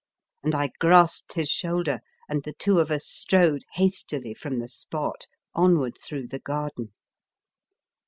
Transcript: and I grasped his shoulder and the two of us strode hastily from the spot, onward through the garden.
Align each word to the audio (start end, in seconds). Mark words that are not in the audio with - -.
and 0.41 0.55
I 0.55 0.71
grasped 0.79 1.33
his 1.33 1.47
shoulder 1.47 1.99
and 2.27 2.41
the 2.41 2.53
two 2.53 2.79
of 2.79 2.89
us 2.89 3.05
strode 3.05 3.65
hastily 3.73 4.33
from 4.33 4.57
the 4.57 4.67
spot, 4.67 5.27
onward 5.53 5.95
through 6.03 6.29
the 6.29 6.39
garden. 6.39 6.93